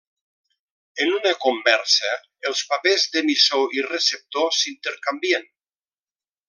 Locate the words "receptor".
3.91-4.53